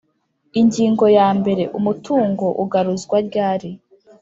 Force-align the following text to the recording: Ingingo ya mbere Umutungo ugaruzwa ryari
Ingingo 0.59 1.05
ya 1.17 1.27
mbere 1.39 1.63
Umutungo 1.79 2.45
ugaruzwa 2.63 3.17
ryari 3.27 3.71